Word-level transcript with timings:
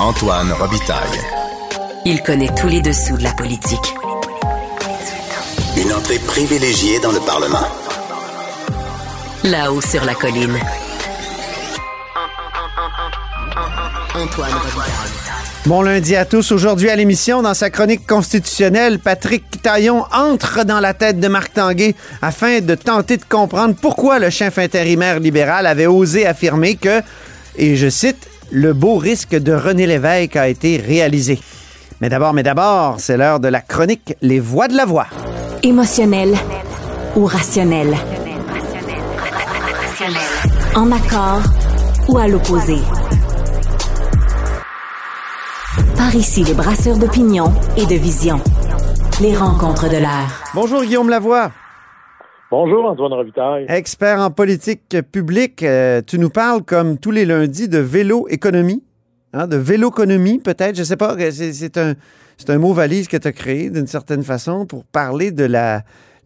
Antoine 0.00 0.52
Robitaille. 0.52 1.20
Il 2.04 2.20
connaît 2.22 2.52
tous 2.60 2.66
les 2.66 2.82
dessous 2.82 3.16
de 3.16 3.22
la 3.22 3.32
politique. 3.32 3.94
Une 5.76 5.92
entrée 5.92 6.18
privilégiée 6.18 6.98
dans 6.98 7.12
le 7.12 7.20
Parlement. 7.20 7.66
Là-haut 9.44 9.80
sur 9.80 10.04
la 10.04 10.14
colline. 10.14 10.58
Antoine 14.16 14.52
Robitaille. 14.52 14.92
Bon 15.66 15.82
lundi 15.82 16.16
à 16.16 16.24
tous. 16.24 16.50
Aujourd'hui 16.50 16.90
à 16.90 16.96
l'émission, 16.96 17.40
dans 17.42 17.54
sa 17.54 17.70
chronique 17.70 18.04
constitutionnelle, 18.04 18.98
Patrick 18.98 19.62
Taillon 19.62 20.04
entre 20.12 20.64
dans 20.64 20.80
la 20.80 20.92
tête 20.92 21.20
de 21.20 21.28
Marc 21.28 21.54
Tanguay 21.54 21.94
afin 22.20 22.60
de 22.60 22.74
tenter 22.74 23.16
de 23.16 23.24
comprendre 23.24 23.76
pourquoi 23.80 24.18
le 24.18 24.30
chef 24.30 24.58
intérimaire 24.58 25.20
libéral 25.20 25.66
avait 25.66 25.86
osé 25.86 26.26
affirmer 26.26 26.74
que, 26.74 27.00
et 27.56 27.76
je 27.76 27.88
cite, 27.88 28.28
le 28.50 28.72
beau 28.72 28.96
risque 28.96 29.34
de 29.34 29.52
René 29.52 29.86
Lévesque 29.86 30.36
a 30.36 30.48
été 30.48 30.76
réalisé. 30.76 31.40
Mais 32.00 32.08
d'abord, 32.08 32.32
mais 32.34 32.42
d'abord, 32.42 32.96
c'est 32.98 33.16
l'heure 33.16 33.40
de 33.40 33.48
la 33.48 33.60
chronique 33.60 34.14
Les 34.20 34.40
Voix 34.40 34.68
de 34.68 34.76
la 34.76 34.84
Voix. 34.84 35.06
Émotionnel 35.62 36.34
ou 37.16 37.24
rationnel? 37.26 37.94
En 40.74 40.90
accord 40.92 41.42
ou 42.08 42.18
à 42.18 42.28
l'opposé? 42.28 42.78
Par 45.96 46.14
ici, 46.14 46.44
les 46.44 46.54
brasseurs 46.54 46.98
d'opinion 46.98 47.52
et 47.76 47.86
de 47.86 47.94
vision. 47.94 48.40
Les 49.20 49.34
rencontres 49.34 49.88
de 49.88 49.96
l'air. 49.96 50.42
Bonjour 50.54 50.82
Guillaume 50.82 51.08
Lavoie. 51.08 51.50
Bonjour 52.50 52.84
Antoine 52.84 53.12
Robitaille. 53.12 53.66
Expert 53.68 54.20
en 54.20 54.30
politique 54.30 54.96
publique, 55.10 55.62
euh, 55.62 56.02
tu 56.06 56.18
nous 56.18 56.28
parles 56.28 56.62
comme 56.62 56.98
tous 56.98 57.10
les 57.10 57.24
lundis 57.24 57.68
de 57.68 57.78
vélo-économie, 57.78 58.84
hein, 59.32 59.46
de 59.46 59.56
vélo-économie 59.56 60.38
peut-être, 60.38 60.76
je 60.76 60.82
sais 60.84 60.96
pas, 60.96 61.16
c'est 61.30 61.78
un, 61.78 61.94
un 62.48 62.58
mot 62.58 62.74
valise 62.74 63.08
que 63.08 63.16
tu 63.16 63.26
as 63.26 63.32
créé 63.32 63.70
d'une 63.70 63.86
certaine 63.86 64.22
façon 64.22 64.66
pour 64.66 64.84
parler 64.84 65.32
de 65.32 65.48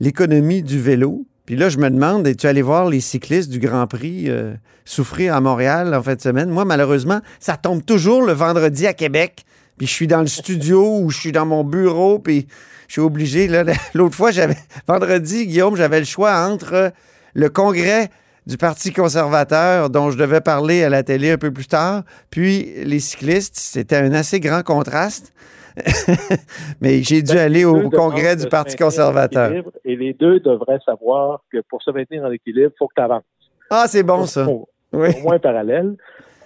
l'économie 0.00 0.62
du 0.62 0.80
vélo. 0.80 1.24
Puis 1.46 1.56
là, 1.56 1.70
je 1.70 1.78
me 1.78 1.88
demande, 1.88 2.26
es-tu 2.26 2.46
allé 2.46 2.62
voir 2.62 2.90
les 2.90 3.00
cyclistes 3.00 3.48
du 3.48 3.58
Grand 3.58 3.86
Prix 3.86 4.24
euh, 4.28 4.52
souffrir 4.84 5.34
à 5.34 5.40
Montréal 5.40 5.94
en 5.94 6.02
fin 6.02 6.14
de 6.14 6.20
semaine? 6.20 6.50
Moi, 6.50 6.66
malheureusement, 6.66 7.20
ça 7.40 7.56
tombe 7.56 7.82
toujours 7.82 8.22
le 8.22 8.32
vendredi 8.32 8.86
à 8.86 8.92
Québec. 8.92 9.44
Puis 9.78 9.86
je 9.86 9.92
suis 9.92 10.06
dans 10.06 10.20
le 10.20 10.26
studio 10.26 10.98
ou 11.00 11.10
je 11.10 11.18
suis 11.18 11.32
dans 11.32 11.46
mon 11.46 11.64
bureau, 11.64 12.18
puis 12.18 12.46
je 12.88 12.92
suis 12.94 13.00
obligé. 13.00 13.48
L'autre 13.94 14.14
fois, 14.16 14.30
j'avais 14.30 14.56
vendredi, 14.86 15.46
Guillaume, 15.46 15.76
j'avais 15.76 16.00
le 16.00 16.04
choix 16.04 16.34
entre 16.48 16.92
le 17.34 17.48
congrès 17.48 18.08
du 18.46 18.56
Parti 18.56 18.92
conservateur 18.92 19.90
dont 19.90 20.10
je 20.10 20.16
devais 20.18 20.40
parler 20.40 20.82
à 20.82 20.88
la 20.88 21.02
télé 21.02 21.30
un 21.32 21.38
peu 21.38 21.52
plus 21.52 21.66
tard, 21.66 22.02
puis 22.30 22.72
les 22.84 22.98
cyclistes. 22.98 23.56
C'était 23.56 23.96
un 23.96 24.12
assez 24.12 24.40
grand 24.40 24.62
contraste. 24.62 25.32
Mais 26.80 27.02
j'ai 27.02 27.22
dû 27.22 27.34
Ben, 27.34 27.38
aller 27.40 27.64
au 27.64 27.88
congrès 27.90 28.34
du 28.36 28.46
Parti 28.48 28.76
conservateur. 28.76 29.52
Et 29.84 29.96
les 29.96 30.12
deux 30.12 30.40
devraient 30.40 30.80
savoir 30.84 31.44
que 31.52 31.58
pour 31.68 31.82
se 31.82 31.90
maintenir 31.90 32.24
en 32.24 32.32
équilibre, 32.32 32.72
il 32.74 32.78
faut 32.78 32.88
que 32.88 32.94
tu 32.96 33.02
avances. 33.02 33.22
Ah, 33.70 33.84
c'est 33.86 34.02
bon 34.02 34.26
ça. 34.26 34.48
Au, 34.48 34.68
Oui. 34.92 35.08
au 35.18 35.22
moins 35.22 35.38
parallèle. 35.38 35.96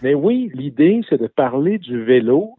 Mais 0.03 0.14
oui, 0.14 0.50
l'idée, 0.55 1.00
c'est 1.08 1.20
de 1.20 1.28
parler 1.28 1.78
du 1.78 2.05
vélo. 2.05 2.50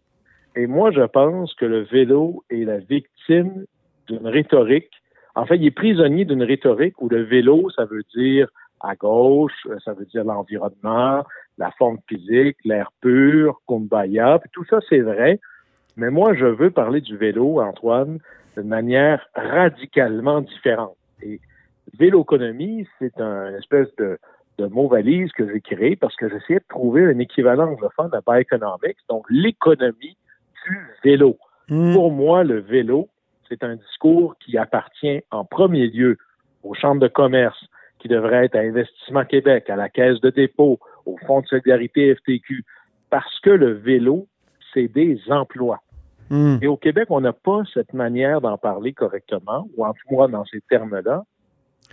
Et 0.55 0.67
moi, 0.67 0.91
je 0.91 1.01
pense 1.01 1.53
que 1.55 1.65
le 1.65 1.81
vélo 1.81 2.43
est 2.49 2.63
la 2.63 2.77
victime 2.77 3.65
d'une 4.07 4.27
rhétorique. 4.27 4.91
En 5.35 5.45
fait, 5.45 5.57
il 5.57 5.65
est 5.65 5.71
prisonnier 5.71 6.25
d'une 6.25 6.43
rhétorique 6.43 7.01
où 7.01 7.09
le 7.09 7.23
vélo, 7.23 7.69
ça 7.71 7.85
veut 7.85 8.03
dire 8.15 8.47
à 8.79 8.95
gauche, 8.95 9.65
euh, 9.67 9.77
ça 9.83 9.93
veut 9.93 10.05
dire 10.05 10.23
l'environnement, 10.25 11.23
la 11.57 11.71
forme 11.71 11.97
physique, 12.07 12.57
l'air 12.65 12.91
pur, 13.01 13.61
kumbaya, 13.67 14.39
puis 14.39 14.49
tout 14.53 14.65
ça, 14.65 14.79
c'est 14.89 14.99
vrai. 14.99 15.39
Mais 15.95 16.09
moi, 16.09 16.33
je 16.35 16.45
veux 16.45 16.69
parler 16.69 17.01
du 17.01 17.15
vélo, 17.17 17.61
Antoine, 17.61 18.19
d'une 18.55 18.67
manière 18.67 19.25
radicalement 19.33 20.41
différente. 20.41 20.97
Et 21.21 21.39
véloconomie, 21.97 22.87
c'est 22.99 23.19
un 23.19 23.55
espèce 23.55 23.87
de, 23.97 24.19
de 24.57 24.65
mot 24.65 24.87
valise 24.87 25.31
que 25.31 25.51
j'ai 25.51 25.61
créé 25.61 25.95
parce 25.95 26.15
que 26.15 26.29
j'essayais 26.29 26.59
de 26.59 26.65
trouver 26.67 27.05
un 27.05 27.19
équivalent 27.19 27.69
anglophone 27.69 28.11
à 28.13 28.21
bioeconomics, 28.21 28.97
donc 29.09 29.25
l'économie 29.29 30.17
vélo. 31.03 31.37
Hmm. 31.69 31.93
Pour 31.93 32.11
moi, 32.11 32.43
le 32.43 32.59
vélo, 32.59 33.09
c'est 33.49 33.63
un 33.63 33.75
discours 33.75 34.35
qui 34.39 34.57
appartient 34.57 35.21
en 35.31 35.45
premier 35.45 35.87
lieu 35.87 36.17
aux 36.63 36.73
chambres 36.73 37.01
de 37.01 37.07
commerce, 37.07 37.57
qui 37.99 38.07
devrait 38.07 38.45
être 38.45 38.55
à 38.55 38.59
Investissement 38.59 39.25
Québec, 39.25 39.69
à 39.69 39.75
la 39.75 39.89
Caisse 39.89 40.19
de 40.21 40.29
dépôt, 40.29 40.79
au 41.05 41.17
Fonds 41.25 41.41
de 41.41 41.47
solidarité 41.47 42.13
FTQ, 42.15 42.63
parce 43.09 43.39
que 43.41 43.49
le 43.49 43.73
vélo, 43.73 44.27
c'est 44.73 44.87
des 44.87 45.19
emplois. 45.29 45.81
Hmm. 46.29 46.57
Et 46.61 46.67
au 46.67 46.77
Québec, 46.77 47.07
on 47.09 47.21
n'a 47.21 47.33
pas 47.33 47.61
cette 47.73 47.93
manière 47.93 48.41
d'en 48.41 48.57
parler 48.57 48.93
correctement, 48.93 49.67
ou 49.77 49.85
en 49.85 49.93
tout 49.93 50.15
cas 50.15 50.27
dans 50.27 50.45
ces 50.45 50.61
termes-là. 50.69 51.23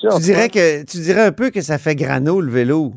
Tu 0.01 0.09
dirais 0.21 0.49
que 0.49 0.85
tu 0.85 0.99
dirais 0.99 1.27
un 1.27 1.33
peu 1.33 1.51
que 1.51 1.61
ça 1.61 1.79
fait 1.79 1.95
grano 1.95 2.41
le 2.41 2.51
vélo. 2.51 2.93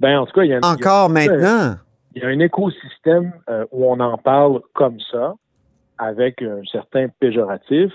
Ben, 0.00 0.18
en 0.18 0.26
tout 0.26 0.32
cas, 0.32 0.42
il 0.44 0.50
y 0.50 0.54
a, 0.54 0.58
il 0.58 0.62
y 0.62 0.66
a- 0.66 0.70
Encore 0.72 1.10
maintenant. 1.10 1.76
Il 2.14 2.22
y 2.22 2.24
a 2.24 2.28
un 2.28 2.38
écosystème 2.38 3.32
euh, 3.48 3.66
où 3.72 3.86
on 3.86 3.98
en 4.00 4.16
parle 4.18 4.60
comme 4.72 4.98
ça, 5.10 5.34
avec 5.98 6.42
un 6.42 6.62
certain 6.70 7.08
péjoratif. 7.20 7.92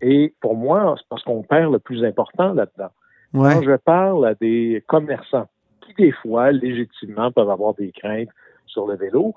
Et 0.00 0.34
pour 0.40 0.56
moi, 0.56 0.94
c'est 0.98 1.08
parce 1.08 1.22
qu'on 1.22 1.42
perd 1.42 1.72
le 1.72 1.78
plus 1.78 2.04
important 2.04 2.52
là-dedans. 2.52 2.90
Ouais. 3.34 3.54
Quand 3.54 3.62
je 3.62 3.76
parle 3.76 4.26
à 4.26 4.34
des 4.34 4.82
commerçants 4.88 5.48
qui, 5.80 5.94
des 5.94 6.12
fois, 6.12 6.52
légitimement, 6.52 7.30
peuvent 7.32 7.50
avoir 7.50 7.74
des 7.74 7.92
craintes 7.92 8.28
sur 8.66 8.86
le 8.86 8.96
vélo, 8.96 9.34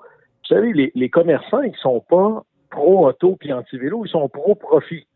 vous 0.48 0.54
savez, 0.54 0.72
les, 0.72 0.92
les 0.94 1.08
commerçants, 1.08 1.62
ils 1.62 1.76
sont 1.76 2.00
pas 2.00 2.44
pro-auto 2.70 3.36
puis 3.40 3.52
anti-vélo, 3.52 4.04
ils 4.04 4.10
sont 4.10 4.28
pro-profit. 4.28 5.06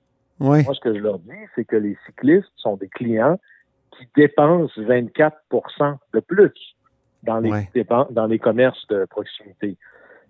Ouais. 0.40 0.62
Moi, 0.62 0.74
ce 0.74 0.80
que 0.80 0.94
je 0.94 1.00
leur 1.00 1.18
dis, 1.18 1.30
c'est 1.54 1.64
que 1.64 1.76
les 1.76 1.96
cyclistes 2.06 2.50
sont 2.56 2.76
des 2.76 2.88
clients 2.88 3.38
qui 3.96 4.08
dépensent 4.16 4.72
24% 4.80 5.96
de 6.14 6.20
plus 6.20 6.52
dans 7.22 7.38
les, 7.38 7.50
Ouais. 7.50 7.68
dans 8.10 8.26
les 8.26 8.38
commerces 8.38 8.86
de 8.88 9.04
proximité. 9.06 9.76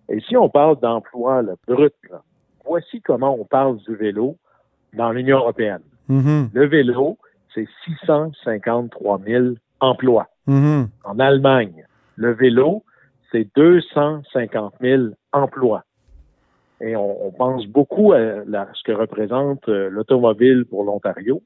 Et 0.09 0.21
si 0.21 0.37
on 0.37 0.49
parle 0.49 0.79
d'emploi 0.81 1.43
brut, 1.69 1.95
là, 2.11 2.23
voici 2.65 3.01
comment 3.01 3.35
on 3.35 3.45
parle 3.45 3.77
du 3.79 3.95
vélo 3.95 4.37
dans 4.95 5.13
l'Union 5.13 5.39
européenne. 5.39 5.83
Mhm. 6.09 6.51
Le 6.53 6.67
vélo, 6.67 7.17
c'est 7.55 7.69
653 7.85 9.21
000 9.25 9.55
emplois. 9.81 10.27
Mhm. 10.47 10.89
En 11.05 11.19
Allemagne, 11.19 11.85
le 12.17 12.33
vélo, 12.33 12.83
c'est 13.31 13.47
250 13.57 14.75
000 14.81 15.03
emplois. 15.33 15.85
Et 16.81 16.97
on, 16.97 17.27
on 17.27 17.31
pense 17.31 17.67
beaucoup 17.67 18.13
à 18.13 18.19
la- 18.47 18.69
ce 18.75 18.83
que 18.83 18.93
représente 18.93 19.69
euh, 19.69 19.89
l'automobile 19.91 20.65
pour 20.65 20.83
l'Ontario. 20.85 21.43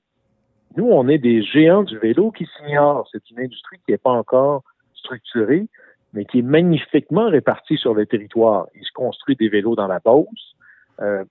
Nous, 0.77 0.87
on 0.87 1.07
est 1.09 1.19
des 1.19 1.43
géants 1.43 1.83
du 1.83 1.99
vélo 1.99 2.31
qui 2.31 2.47
s'ignorent. 2.57 3.07
C'est 3.13 3.31
une 3.31 3.41
industrie 3.41 3.79
qui 3.85 3.93
n'est 3.93 3.99
pas 3.99 4.11
encore 4.13 4.63
structurée, 5.05 5.67
mais 6.13 6.25
qui 6.25 6.39
est 6.41 6.43
magnifiquement 6.43 7.29
répartie 7.29 7.77
sur 7.77 7.95
le 7.95 8.07
territoire. 8.07 8.67
Il 8.75 8.85
se 8.85 8.93
construit 8.95 9.37
des 9.37 9.49
vélos 9.49 9.77
dans 9.77 9.87
la 9.89 9.99
Beauce, 10.05 10.57
euh, 11.01 11.25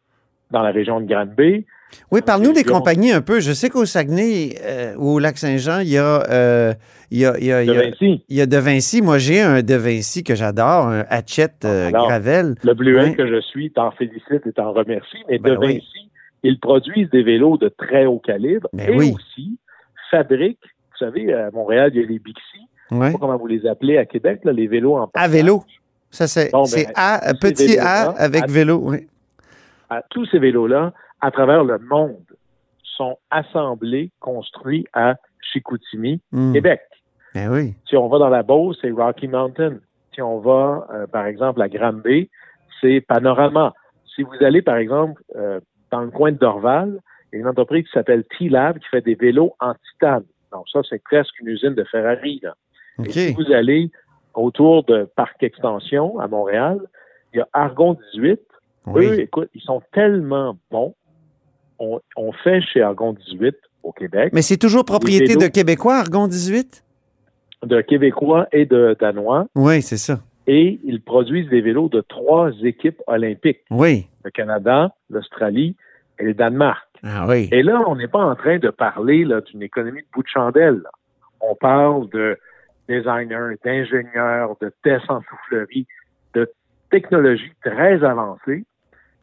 dans 0.51 0.61
la 0.61 0.71
région 0.71 0.99
de 1.01 1.05
Granby. 1.07 1.65
Oui, 2.11 2.21
parle-nous 2.25 2.53
des 2.53 2.63
compagnies 2.63 3.11
un 3.11 3.21
peu. 3.21 3.39
Je 3.39 3.51
sais 3.53 3.69
qu'au 3.69 3.85
Saguenay 3.85 4.55
euh, 4.63 4.95
ou 4.97 5.13
au 5.15 5.19
Lac-Saint-Jean, 5.19 5.79
il 5.81 5.89
y 5.89 5.97
a, 5.99 6.23
euh, 6.29 6.73
il 7.11 7.19
y 7.19 7.25
a, 7.25 7.37
il 7.37 7.45
y 7.45 7.51
a- 7.51 7.63
De 7.63 7.71
Vinci, 7.73 8.25
il 8.29 8.35
y 8.37 8.41
a 8.41 8.45
De 8.47 8.57
Vinci. 8.57 9.01
Moi, 9.03 9.19
j'ai 9.19 9.41
un 9.41 9.61
De 9.61 9.75
Vinci 9.75 10.23
que 10.23 10.33
j'adore, 10.33 10.87
un 10.87 11.05
Hatchet 11.09 11.49
euh, 11.65 11.87
Alors, 11.89 12.07
Gravel. 12.07 12.55
le 12.63 12.73
bleuet 12.73 13.09
Ouais. 13.09 13.15
que 13.15 13.27
je 13.27 13.39
suis 13.41 13.71
t'en 13.71 13.91
félicite 13.91 14.45
et 14.47 14.53
t'en 14.53 14.71
remercie, 14.73 15.17
mais 15.29 15.37
Ben 15.37 15.53
de 15.53 15.57
oui. 15.59 15.73
Vinci, 15.75 16.09
ils 16.41 16.59
produisent 16.59 17.09
des 17.11 17.21
vélos 17.23 17.57
de 17.57 17.69
très 17.69 18.05
haut 18.07 18.19
calibre 18.19 18.67
Ben 18.73 18.89
et 18.89 18.95
oui. 18.97 19.13
aussi 19.15 19.57
fabriquent, 20.09 20.57
vous 20.91 20.97
savez, 20.97 21.31
à 21.31 21.51
Montréal, 21.51 21.91
il 21.93 22.01
y 22.01 22.03
a 22.03 22.07
les 22.07 22.19
Bixi, 22.19 22.59
Ouais. 22.93 23.07
sais 23.07 23.13
pas 23.13 23.19
comment 23.19 23.37
vous 23.37 23.47
les 23.47 23.65
appelez 23.67 23.97
à 23.97 24.05
Québec, 24.05 24.41
là, 24.43 24.51
les 24.51 24.67
vélos 24.67 24.95
en 24.95 25.09
À 25.13 25.27
vélo. 25.27 25.63
Ça, 26.09 26.27
c'est 26.27 26.51
Bon, 26.51 26.63
ben, 26.63 26.85
A, 26.95 27.19
ces 27.27 27.33
petit 27.39 27.77
A 27.79 28.11
avec 28.11 28.43
à- 28.43 28.47
vélo. 28.47 28.79
Oui. 28.83 29.07
à- 29.89 30.01
tous 30.09 30.25
ces 30.27 30.39
vélos-là, 30.39 30.93
à 31.21 31.31
travers 31.31 31.63
le 31.63 31.79
monde, 31.79 32.17
sont 32.83 33.17
assemblés, 33.31 34.11
construits 34.19 34.85
à 34.93 35.15
Chicoutimi, 35.51 36.21
Hmm. 36.31 36.53
Québec. 36.53 36.81
Ben 37.33 37.49
oui. 37.51 37.73
Si 37.89 37.97
on 37.97 38.07
va 38.07 38.19
dans 38.19 38.29
la 38.29 38.43
Beauce, 38.43 38.77
c'est 38.81 38.91
Rocky 38.91 39.27
Mountain. 39.27 39.77
Si 40.13 40.21
on 40.21 40.39
va, 40.39 40.87
euh, 40.93 41.07
par 41.07 41.25
exemple, 41.25 41.61
à 41.61 41.69
Granby, 41.69 42.29
c'est 42.79 43.01
Panorama. 43.01 43.73
Si 44.15 44.21
vous 44.21 44.35
allez, 44.41 44.61
par 44.61 44.75
exemple, 44.77 45.21
euh, 45.35 45.59
dans 45.91 46.01
le 46.01 46.11
coin 46.11 46.31
de 46.31 46.37
Dorval, 46.37 46.99
il 47.31 47.37
y 47.37 47.39
a 47.39 47.41
une 47.41 47.47
entreprise 47.47 47.85
qui 47.85 47.91
s'appelle 47.91 48.23
T-Lab 48.37 48.77
qui 48.77 48.87
fait 48.89 49.01
des 49.01 49.15
vélos 49.15 49.55
en 49.59 49.73
titane. 49.73 50.23
Donc 50.51 50.65
ça, 50.71 50.81
c'est 50.87 51.01
presque 51.01 51.39
une 51.39 51.47
usine 51.47 51.73
de 51.73 51.83
Ferrari. 51.85 52.39
Là. 52.43 52.53
Et 53.05 53.11
si 53.11 53.33
vous 53.33 53.51
allez 53.51 53.91
autour 54.33 54.83
de 54.83 55.07
Parc 55.15 55.41
Extension 55.43 56.19
à 56.19 56.27
Montréal, 56.27 56.79
il 57.33 57.37
y 57.37 57.41
a 57.41 57.47
Argon 57.53 57.97
18. 58.13 58.39
Oui. 58.87 59.05
Eux, 59.05 59.19
écoute, 59.21 59.49
ils 59.53 59.61
sont 59.61 59.81
tellement 59.93 60.57
bons. 60.71 60.93
On, 61.79 61.99
on 62.15 62.31
fait 62.31 62.61
chez 62.61 62.81
Argon 62.81 63.13
18 63.13 63.55
au 63.83 63.91
Québec, 63.91 64.31
Mais 64.33 64.41
c'est 64.41 64.57
toujours 64.57 64.85
propriété 64.85 65.35
de 65.35 65.47
Québécois, 65.47 65.95
Argon 65.95 66.27
18? 66.27 66.83
de 67.63 67.79
Québécois 67.79 68.47
et 68.51 68.65
de 68.65 68.95
Danois. 68.99 69.45
Oui, 69.55 69.81
c'est 69.81 69.95
ça. 69.97 70.19
et 70.47 70.81
ils 70.83 71.01
produisent 71.01 71.47
des 71.49 71.61
vélos 71.61 71.87
de 71.87 72.01
trois 72.01 72.51
équipes 72.61 73.01
olympiques. 73.07 73.61
Oui. 73.71 74.07
Le 74.25 74.31
Canada, 74.31 74.93
l'Australie 75.09 75.77
et 76.19 76.23
le 76.23 76.33
Danemark. 76.33 76.85
Ah 77.03 77.25
oui. 77.27 77.47
Et 77.53 77.63
là, 77.63 77.81
on 77.87 77.95
n'est 77.95 78.09
pas 78.09 78.19
en 78.23 78.35
train 78.35 78.57
de 78.59 78.69
parler 78.69 79.25
d'une 79.49 79.63
économie 79.63 80.01
de 80.01 80.07
bout 80.13 80.23
de 80.23 80.27
chandelle. 80.27 80.81
là. 80.83 80.89
On 81.39 81.55
parle 81.55 82.09
de 82.09 82.37
designers, 82.87 83.55
d'ingénieurs, 83.63 84.55
de 84.61 84.71
tests 84.83 85.09
en 85.09 85.21
soufflerie, 85.21 85.87
de 86.33 86.51
technologies 86.91 87.53
très 87.63 88.03
avancées. 88.03 88.65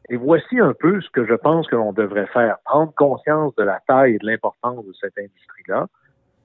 Et 0.09 0.17
voici 0.17 0.59
un 0.59 0.75
peu 0.75 1.01
ce 1.01 1.09
que 1.11 1.25
je 1.25 1.35
pense 1.35 1.69
que 1.69 1.77
l'on 1.77 1.93
devrait 1.93 2.27
faire. 2.27 2.57
Prendre 2.65 2.93
conscience 2.95 3.55
de 3.55 3.63
la 3.63 3.81
taille 3.87 4.17
et 4.17 4.19
de 4.19 4.27
l'importance 4.27 4.85
de 4.85 4.93
cette 5.01 5.17
industrie-là, 5.17 5.87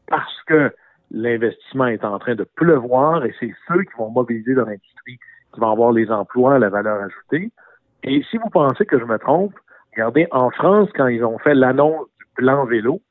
parce 0.08 0.42
que 0.44 0.72
l'investissement 1.12 1.88
est 1.88 2.04
en 2.04 2.20
train 2.20 2.36
de 2.36 2.44
pleuvoir 2.44 3.26
et 3.26 3.34
c'est 3.40 3.54
ceux 3.68 3.82
qui 3.84 3.94
vont 3.98 4.10
mobiliser 4.10 4.54
dans 4.54 4.66
l'industrie 4.66 5.18
qui 5.54 5.60
vont 5.60 5.72
avoir 5.72 5.92
les 5.94 6.12
emplois, 6.12 6.60
la 6.60 6.70
valeur 6.70 7.02
ajoutée. 7.02 7.52
Et 8.04 8.24
si 8.30 8.38
vous 8.38 8.50
pensez 8.50 8.86
que 8.86 9.00
je 9.00 9.06
me 9.06 9.18
trompe, 9.18 9.54
regardez, 9.94 10.28
en 10.32 10.52
France, 10.52 10.90
quand 10.96 11.08
ils 11.08 11.24
ont 11.24 11.40
fait 11.40 11.56
l'annonce 11.56 12.08
du 12.20 12.26
plan 12.36 12.66
vélo, 12.66 13.02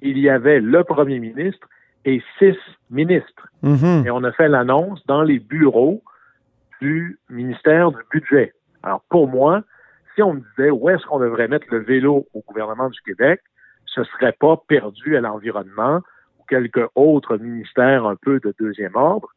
il 0.00 0.18
y 0.18 0.28
avait 0.28 0.60
le 0.60 0.84
premier 0.84 1.20
ministre 1.20 1.68
et 2.06 2.22
six 2.38 2.56
ministres. 2.90 3.48
Mhm. 3.62 4.04
Et 4.06 4.10
on 4.10 4.24
a 4.24 4.32
fait 4.32 4.48
l'annonce 4.48 5.04
dans 5.06 5.22
les 5.22 5.38
bureaux 5.38 6.02
du 6.80 7.18
ministère 7.28 7.90
du 7.90 7.98
Budget. 8.10 8.54
Alors, 8.82 9.02
pour 9.10 9.28
moi, 9.28 9.62
si 10.14 10.22
on 10.22 10.34
me 10.34 10.40
disait 10.56 10.70
où 10.70 10.88
est-ce 10.88 11.04
qu'on 11.06 11.18
devrait 11.18 11.48
mettre 11.48 11.66
le 11.70 11.78
vélo 11.78 12.26
au 12.32 12.42
gouvernement 12.46 12.88
du 12.88 13.00
Québec, 13.02 13.40
ce 13.86 14.04
serait 14.04 14.36
pas 14.38 14.56
perdu 14.68 15.16
à 15.16 15.20
l'environnement 15.20 16.00
ou 16.38 16.44
quelque 16.48 16.88
autre 16.94 17.36
ministère 17.38 18.06
un 18.06 18.16
peu 18.16 18.38
de 18.40 18.54
deuxième 18.58 18.94
ordre. 18.94 19.28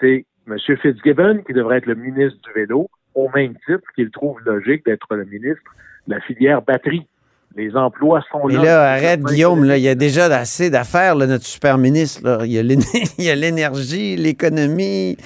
C'est 0.00 0.24
M. 0.46 0.56
Fitzgibbon 0.58 1.42
qui 1.46 1.52
devrait 1.52 1.78
être 1.78 1.86
le 1.86 1.94
ministre 1.94 2.38
du 2.42 2.52
vélo, 2.52 2.88
au 3.14 3.28
même 3.34 3.54
titre 3.66 3.86
qu'il 3.94 4.10
trouve 4.10 4.40
logique 4.44 4.84
d'être 4.84 5.14
le 5.14 5.24
ministre 5.24 5.74
de 6.06 6.14
la 6.14 6.20
filière 6.20 6.62
batterie. 6.62 7.06
Les 7.56 7.76
emplois 7.76 8.22
sont 8.30 8.46
là. 8.48 8.62
là, 8.62 8.92
arrête, 8.92 9.20
Guillaume, 9.22 9.64
là, 9.64 9.76
il 9.76 9.82
y 9.82 9.88
a 9.88 9.94
déjà 9.94 10.24
assez 10.26 10.70
d'affaires, 10.70 11.14
là, 11.14 11.26
notre 11.26 11.44
super 11.44 11.76
ministre. 11.78 12.22
là. 12.24 12.38
Il 12.44 12.52
y 12.52 13.30
a 13.30 13.34
l'énergie, 13.34 14.16
l'économie. 14.16 15.16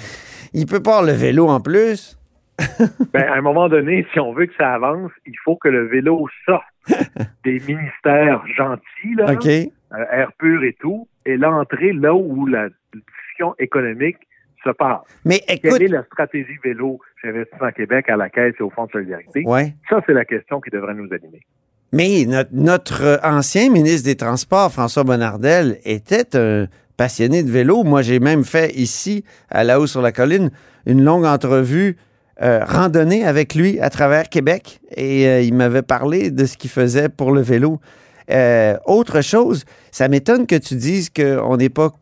Il 0.53 0.67
peut 0.67 0.83
pas 0.83 0.99
avoir 0.99 1.05
le 1.07 1.13
vélo 1.13 1.49
en 1.49 1.61
plus. 1.61 2.19
Ben, 3.13 3.23
à 3.25 3.35
un 3.35 3.43
moment 3.43 3.69
donné, 3.69 4.07
si 4.13 4.19
on 4.21 4.33
veut 4.33 4.47
que 4.47 4.55
ça 4.57 4.75
avance, 4.75 5.11
il 5.27 5.37
faut 5.45 5.57
que 5.57 5.69
le 5.69 5.87
vélo 5.87 6.27
sorte 6.47 6.65
des 7.45 7.61
ministères 7.67 8.43
gentils, 8.57 9.15
là, 9.17 9.33
OK. 9.33 9.47
euh, 9.47 10.05
air 10.11 10.33
pur 10.39 10.65
et 10.65 10.75
tout, 10.81 11.07
et 11.27 11.37
l'entrée 11.37 11.93
là 11.93 12.15
où 12.15 12.47
la 12.47 12.69
discussion 12.95 13.55
économique 13.59 14.17
se 14.65 14.71
passe. 14.71 15.03
Mais 15.25 15.43
écoute, 15.49 15.71
Quelle 15.71 15.83
est 15.83 15.89
la 15.89 16.05
stratégie 16.05 16.57
vélo 16.65 16.99
chez 17.21 17.29
Investissement 17.29 17.71
Québec 17.73 18.09
à 18.09 18.17
la 18.17 18.31
Caisse 18.31 18.55
et 18.59 18.63
au 18.63 18.71
Fonds 18.71 18.87
de 18.87 18.91
solidarité? 18.93 19.43
ouais. 19.45 19.75
Ça, 19.89 20.01
c'est 20.07 20.15
la 20.15 20.25
question 20.25 20.61
qui 20.61 20.71
devrait 20.71 20.95
nous 20.95 21.13
animer. 21.13 21.41
Mais 21.97 22.27
notre, 22.53 23.05
euh, 23.05 23.17
ancien 23.23 23.71
ministre 23.71 24.05
des 24.05 24.17
Transports, 24.17 24.71
François 24.71 25.03
Bonnardel, 25.03 25.79
était 25.87 26.37
un 26.37 26.67
passionné 26.99 27.43
de 27.43 27.51
vélo. 27.51 27.85
Moi, 27.85 28.03
j'ai 28.03 28.21
même 28.21 28.45
fait 28.45 28.71
ici, 28.77 29.25
à 29.49 29.65
La 29.65 29.81
Haut 29.81 29.87
sur 29.87 30.03
la 30.03 30.13
Colline, 30.13 30.51
une 30.85 31.03
longue 31.03 31.25
entrevue 31.25 31.97
euh, 32.43 32.63
randonnée 32.67 33.25
avec 33.25 33.55
lui 33.55 33.81
à 33.81 33.89
travers 33.89 34.29
Québec. 34.29 34.83
Et 34.95 35.27
euh, 35.27 35.41
il 35.41 35.55
m'avait 35.55 35.81
parlé 35.81 36.31
de 36.31 36.45
ce 36.45 36.59
qu'il 36.59 36.69
faisait 36.69 37.09
pour 37.09 37.33
le 37.33 37.41
vélo. 37.41 37.81
Autre 38.85 39.23
chose, 39.23 39.65
ça 39.91 40.09
m'étonne 40.09 40.47
que 40.47 40.57
tu 40.57 40.75
dises 40.75 41.09
qu'on 41.09 41.57
n'est 41.57 41.71
pas 41.71 41.95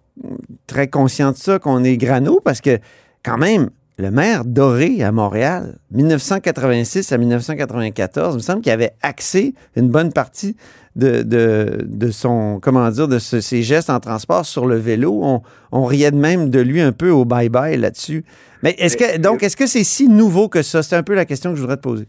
très 0.67 0.89
conscient 0.89 1.31
de 1.31 1.37
ça, 1.37 1.61
qu'on 1.61 1.85
est 1.85 1.99
grano, 1.99 2.41
parce 2.45 2.61
que 2.61 2.81
quand 3.23 3.39
même, 3.39 3.71
le 3.99 4.11
maire 4.11 4.45
Doré 4.45 5.03
à 5.03 5.13
Montréal, 5.13 5.77
1986 5.93 7.13
à 7.13 7.19
1994, 7.19 8.35
il 8.35 8.37
me 8.37 8.43
semble 8.43 8.61
qu'il 8.61 8.73
avait 8.73 8.93
axé 9.03 9.55
une 9.77 9.89
bonne 9.89 10.13
partie 10.13 10.57
de, 10.97 11.23
de, 11.23 11.79
de 11.85 12.11
son, 12.11 12.59
comment 12.61 12.89
dire, 12.91 13.09
de 13.09 13.19
ce- 13.19 13.41
ses 13.41 13.63
gestes 13.63 13.91
en 13.91 14.01
transport 14.01 14.45
sur 14.47 14.67
le 14.67 14.77
vélo. 14.77 15.21
On, 15.23 15.43
on 15.73 15.85
riait 15.85 16.11
de 16.11 16.17
même 16.17 16.51
de 16.51 16.61
lui 16.61 16.81
un 16.81 16.93
peu 16.93 17.11
au 17.11 17.25
bye-bye 17.25 17.77
là-dessus. 17.79 18.25
Mais 18.63 18.75
est-ce 18.79 18.97
que, 18.97 19.19
donc, 19.19 19.43
est-ce 19.43 19.57
que 19.57 19.67
c'est 19.67 19.85
si 19.85 20.09
nouveau 20.09 20.49
que 20.49 20.63
ça? 20.63 20.83
C'est 20.83 20.97
un 20.97 21.03
peu 21.03 21.15
la 21.15 21.25
question 21.25 21.51
que 21.51 21.57
je 21.57 21.61
voudrais 21.61 21.77
te 21.77 21.83
poser. 21.83 22.07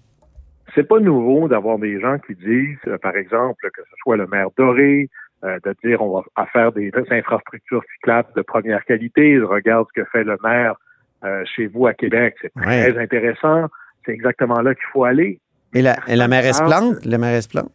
C'est 0.74 0.88
pas 0.88 1.00
nouveau 1.00 1.48
d'avoir 1.48 1.80
des 1.80 2.00
gens 2.00 2.18
qui 2.26 2.36
disent, 2.36 2.78
euh, 2.88 2.98
par 2.98 3.16
exemple, 3.16 3.70
que 3.74 3.81
ce 3.81 3.96
soit 4.04 4.18
le 4.18 4.28
maire 4.28 4.48
Doré, 4.58 5.10
euh, 5.44 5.58
de 5.64 5.76
dire 5.84 6.02
on 6.02 6.22
va 6.36 6.46
faire 6.52 6.72
des 6.72 6.92
infrastructures 7.12 7.81
cyclables 7.96 8.30
de 8.36 8.42
première 8.42 8.84
qualité. 8.86 9.38
Regarde 9.40 9.86
ce 9.96 10.02
que 10.02 10.08
fait 10.12 10.24
le 10.24 10.38
maire 10.44 10.76
euh, 11.25 11.44
chez 11.45 11.68
vous 11.68 11.88
à 11.88 11.94
Québec. 11.94 12.36
C'est 12.42 12.51
Ouais. 12.56 12.92
très 12.92 13.01
intéressant. 13.01 13.66
C'est 14.06 14.12
exactement 14.13 14.62
là 14.62 14.74
qu'il 14.75 14.86
faut 14.94 15.04
aller. 15.04 15.39
Et 15.74 15.81
la, 15.81 15.95
et 16.07 16.16
la 16.16 16.27
mairesse 16.27 16.62
Plante? 16.62 17.04
La 17.06 17.18
mairesse 17.18 17.48
Plante? 17.48 17.72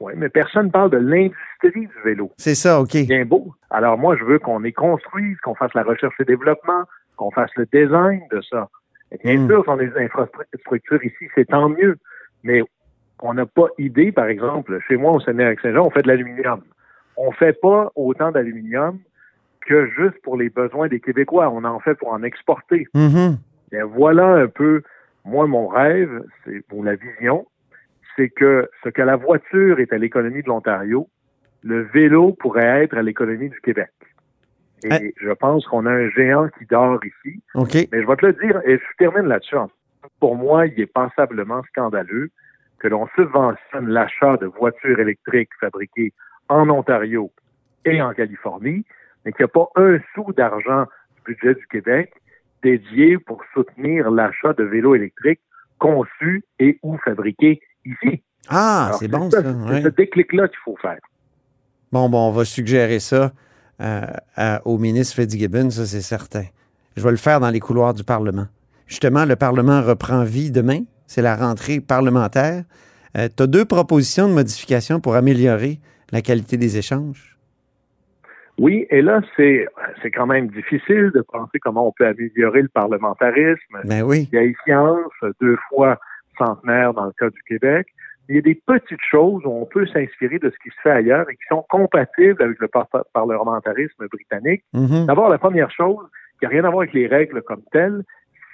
Oui, 0.00 0.12
mais 0.16 0.28
personne 0.28 0.66
ne 0.66 0.70
parle 0.70 0.90
de 0.90 0.96
l'industrie 0.98 1.86
du 1.86 2.02
vélo. 2.04 2.32
C'est 2.36 2.56
ça, 2.56 2.80
OK. 2.80 2.96
bien 3.06 3.24
beau. 3.24 3.54
Alors 3.70 3.96
moi, 3.96 4.16
je 4.18 4.24
veux 4.24 4.38
qu'on 4.40 4.58
les 4.58 4.72
construise, 4.72 5.38
qu'on 5.40 5.54
fasse 5.54 5.72
la 5.74 5.84
recherche 5.84 6.14
et 6.20 6.24
développement, 6.24 6.82
qu'on 7.16 7.30
fasse 7.30 7.50
le 7.56 7.66
design 7.72 8.20
de 8.32 8.40
ça. 8.42 8.68
Et 9.12 9.18
bien 9.22 9.38
Mm. 9.38 9.46
sûr, 9.48 9.62
si 9.62 9.68
on 9.70 9.74
a 9.78 9.84
des 9.84 9.96
infrastructures 10.04 11.04
ici, 11.04 11.28
c'est 11.36 11.44
tant 11.46 11.68
mieux. 11.68 11.96
Mais 12.42 12.62
on 13.20 13.34
n'a 13.34 13.46
pas 13.46 13.68
idée, 13.78 14.10
par 14.10 14.26
exemple, 14.26 14.76
chez 14.88 14.96
moi 14.96 15.12
au 15.12 15.20
Sénat-Saint-Jean, 15.20 15.86
on 15.86 15.90
fait 15.90 16.02
de 16.02 16.08
l'aluminium. 16.08 16.62
On 17.16 17.30
fait 17.30 17.52
pas 17.60 17.92
autant 17.94 18.32
d'aluminium 18.32 18.98
que 19.64 19.86
juste 19.90 20.20
pour 20.22 20.36
les 20.36 20.50
besoins 20.50 20.88
des 20.88 21.00
Québécois. 21.00 21.50
On 21.50 21.64
en 21.64 21.80
fait 21.80 21.94
pour 21.94 22.12
en 22.12 22.22
exporter. 22.22 22.86
Bien, 22.94 23.84
voilà 23.86 24.26
un 24.26 24.48
peu, 24.48 24.82
moi, 25.24 25.46
mon 25.46 25.66
rêve, 25.68 26.22
c'est 26.44 26.66
pour 26.66 26.84
la 26.84 26.94
vision, 26.94 27.46
c'est 28.16 28.28
que 28.28 28.68
ce 28.84 28.90
que 28.90 29.02
la 29.02 29.16
voiture 29.16 29.80
est 29.80 29.92
à 29.92 29.98
l'économie 29.98 30.42
de 30.42 30.48
l'Ontario, 30.48 31.08
le 31.62 31.82
vélo 31.94 32.32
pourrait 32.32 32.84
être 32.84 32.96
à 32.96 33.02
l'économie 33.02 33.48
du 33.48 33.60
Québec. 33.60 33.90
Et 34.84 34.88
Ah. 34.90 34.98
je 35.16 35.30
pense 35.30 35.64
qu'on 35.66 35.86
a 35.86 35.90
un 35.92 36.10
géant 36.10 36.48
qui 36.58 36.66
dort 36.66 37.00
ici. 37.04 37.40
OK. 37.54 37.74
Mais 37.92 38.02
je 38.02 38.06
vais 38.06 38.16
te 38.16 38.26
le 38.26 38.32
dire, 38.32 38.60
et 38.64 38.78
je 38.78 38.96
termine 38.98 39.28
là-dessus. 39.28 39.56
Pour 40.18 40.36
moi, 40.36 40.66
il 40.66 40.78
est 40.80 40.92
passablement 40.92 41.62
scandaleux 41.70 42.30
que 42.80 42.88
l'on 42.88 43.06
subventionne 43.14 43.88
l'achat 43.88 44.36
de 44.38 44.46
voitures 44.46 44.98
électriques 44.98 45.50
fabriquées 45.60 46.12
en 46.48 46.68
Ontario 46.68 47.30
et 47.84 48.02
en 48.02 48.12
Californie, 48.12 48.84
mais 49.24 49.32
qu'il 49.32 49.44
n'y 49.44 49.50
a 49.50 49.64
pas 49.64 49.68
un 49.76 49.98
sou 50.14 50.32
d'argent 50.32 50.86
du 51.16 51.34
budget 51.34 51.54
du 51.54 51.66
Québec 51.68 52.12
dédié 52.62 53.18
pour 53.18 53.40
soutenir 53.54 54.10
l'achat 54.10 54.52
de 54.52 54.64
vélos 54.64 54.94
électriques 54.94 55.40
conçus 55.78 56.44
et 56.60 56.78
ou 56.82 56.96
fabriqués 57.04 57.60
ici. 57.84 58.22
Ah, 58.48 58.92
c'est 58.98 59.08
bon, 59.08 59.30
ça. 59.30 59.42
C'est 59.42 59.48
ouais. 59.72 59.82
ce 59.82 59.88
déclic-là 59.88 60.48
qu'il 60.48 60.58
faut 60.64 60.76
faire. 60.80 60.98
Bon, 61.90 62.08
bon, 62.08 62.28
on 62.28 62.32
va 62.32 62.44
suggérer 62.44 63.00
ça 63.00 63.32
euh, 63.80 64.02
à- 64.36 64.62
au 64.64 64.78
ministre 64.78 65.16
Fitzgibbon, 65.16 65.70
ça 65.70 65.86
c'est 65.86 66.00
certain. 66.00 66.44
Je 66.96 67.02
vais 67.02 67.10
le 67.10 67.16
faire 67.16 67.40
dans 67.40 67.50
les 67.50 67.60
couloirs 67.60 67.94
du 67.94 68.04
Parlement. 68.04 68.46
Justement, 68.86 69.24
le 69.24 69.36
Parlement 69.36 69.82
reprend 69.82 70.24
vie 70.24 70.50
demain. 70.50 70.80
C'est 71.06 71.22
la 71.22 71.36
rentrée 71.36 71.80
parlementaire. 71.80 72.64
tu 73.14 73.42
as 73.42 73.46
deux 73.46 73.64
propositions 73.64 74.28
de 74.28 74.34
modification 74.34 75.00
pour 75.00 75.14
améliorer 75.14 75.80
la 76.10 76.22
qualité 76.22 76.56
des 76.56 76.76
échanges. 76.78 77.31
Oui, 78.62 78.86
et 78.90 79.02
là, 79.02 79.20
c'est 79.36 79.66
c'est 80.00 80.12
quand 80.12 80.26
même 80.26 80.46
difficile 80.46 81.10
de 81.12 81.20
penser 81.22 81.58
comment 81.58 81.88
on 81.88 81.92
peut 81.92 82.06
améliorer 82.06 82.62
le 82.62 82.68
parlementarisme. 82.68 83.80
Ben 83.82 84.02
oui. 84.02 84.28
vieillissance, 84.30 85.10
deux 85.40 85.56
fois 85.68 85.98
centenaire 86.38 86.94
dans 86.94 87.06
le 87.06 87.12
cas 87.18 87.28
du 87.28 87.42
Québec. 87.42 87.88
Il 88.28 88.36
y 88.36 88.38
a 88.38 88.40
des 88.40 88.54
petites 88.54 89.02
choses 89.10 89.42
où 89.44 89.50
on 89.50 89.66
peut 89.66 89.84
s'inspirer 89.86 90.38
de 90.38 90.48
ce 90.48 90.56
qui 90.62 90.68
se 90.68 90.80
fait 90.80 90.92
ailleurs 90.92 91.28
et 91.28 91.34
qui 91.34 91.42
sont 91.48 91.66
compatibles 91.68 92.40
avec 92.40 92.60
le 92.60 92.68
par- 92.68 92.86
parlementarisme 93.12 94.06
britannique. 94.06 94.62
Mhm. 94.72 95.06
D'abord, 95.06 95.28
la 95.28 95.38
première 95.38 95.72
chose, 95.72 96.06
qui 96.38 96.44
n'a 96.44 96.50
rien 96.50 96.64
à 96.64 96.70
voir 96.70 96.82
avec 96.82 96.94
les 96.94 97.08
règles 97.08 97.42
comme 97.42 97.62
telles, 97.72 98.04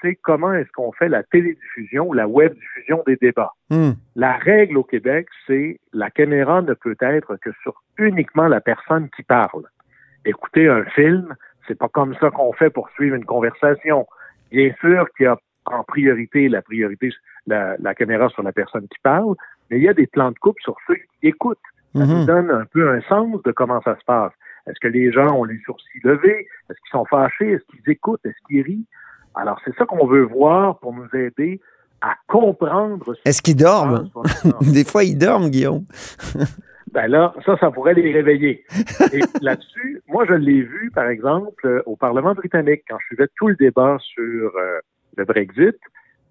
c'est 0.00 0.14
comment 0.14 0.54
est-ce 0.54 0.70
qu'on 0.72 0.92
fait 0.92 1.10
la 1.10 1.22
télédiffusion 1.22 2.08
ou 2.08 2.14
la 2.14 2.26
web 2.26 2.54
diffusion 2.54 3.02
des 3.06 3.16
débats. 3.16 3.52
Hmm. 3.68 3.90
La 4.16 4.32
règle 4.32 4.78
au 4.78 4.84
Québec, 4.84 5.26
c'est 5.46 5.80
la 5.92 6.08
caméra 6.08 6.62
ne 6.62 6.72
peut 6.72 6.96
être 7.00 7.36
que 7.36 7.50
sur 7.62 7.82
uniquement 7.98 8.46
la 8.46 8.60
personne 8.60 9.08
qui 9.14 9.22
parle. 9.22 9.64
Écouter 10.28 10.68
un 10.68 10.84
film, 10.84 11.34
c'est 11.66 11.78
pas 11.78 11.88
comme 11.88 12.14
ça 12.20 12.30
qu'on 12.30 12.52
fait 12.52 12.70
pour 12.70 12.88
suivre 12.90 13.14
une 13.16 13.24
conversation. 13.24 14.06
Bien 14.50 14.72
sûr 14.80 15.06
qu'il 15.16 15.24
y 15.24 15.26
a 15.26 15.36
en 15.66 15.82
priorité 15.84 16.48
la 16.48 16.62
priorité 16.62 17.10
la, 17.46 17.76
la 17.78 17.94
caméra 17.94 18.28
sur 18.30 18.42
la 18.42 18.52
personne 18.52 18.82
qui 18.88 18.98
parle, 19.02 19.34
mais 19.70 19.78
il 19.78 19.82
y 19.82 19.88
a 19.88 19.94
des 19.94 20.06
plans 20.06 20.30
de 20.30 20.38
coupe 20.38 20.58
sur 20.60 20.76
ceux 20.86 20.94
qui 20.96 21.28
écoutent. 21.28 21.58
Ça 21.94 22.04
Mhm. 22.04 22.18
nous 22.18 22.24
donne 22.26 22.50
un 22.50 22.64
peu 22.66 22.90
un 22.90 23.00
sens 23.02 23.42
de 23.42 23.52
comment 23.52 23.80
ça 23.82 23.96
se 23.98 24.04
passe. 24.04 24.32
Est-ce 24.66 24.78
que 24.80 24.88
les 24.88 25.10
gens 25.12 25.34
ont 25.34 25.44
les 25.44 25.58
sourcils 25.64 26.00
levés? 26.04 26.46
Est-ce 26.68 26.78
qu'ils 26.80 26.90
sont 26.92 27.06
fâchés? 27.06 27.52
Est-ce 27.52 27.64
qu'ils 27.70 27.90
écoutent? 27.90 28.24
Est-ce 28.26 28.36
qu'ils 28.46 28.62
rient? 28.62 28.86
Alors, 29.34 29.58
c'est 29.64 29.74
ça 29.76 29.86
qu'on 29.86 30.06
veut 30.06 30.22
voir 30.24 30.78
pour 30.80 30.92
nous 30.92 31.08
aider 31.14 31.60
à 32.02 32.14
comprendre. 32.26 33.14
ce 33.14 33.20
Est-ce 33.24 33.40
qu'ils 33.40 33.56
dorment? 33.56 34.10
Des 34.60 34.84
fois, 34.84 35.04
ils 35.04 35.16
dorment, 35.16 35.48
Guillaume. 35.48 35.84
Ben 36.92 37.06
là, 37.08 37.34
ça, 37.44 37.56
ça 37.58 37.70
pourrait 37.70 37.94
les 37.94 38.12
réveiller. 38.12 38.64
Et 39.12 39.20
là-dessus, 39.42 40.02
moi, 40.08 40.24
je 40.26 40.34
l'ai 40.34 40.62
vu, 40.62 40.90
par 40.94 41.08
exemple, 41.08 41.66
euh, 41.66 41.82
au 41.86 41.96
Parlement 41.96 42.34
britannique, 42.34 42.82
quand 42.88 42.98
je 43.00 43.06
suivais 43.06 43.28
tout 43.36 43.48
le 43.48 43.56
débat 43.56 43.98
sur 44.00 44.52
euh, 44.56 44.78
le 45.16 45.24
Brexit, 45.24 45.76